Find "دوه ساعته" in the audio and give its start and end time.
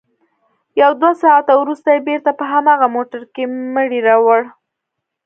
1.01-1.51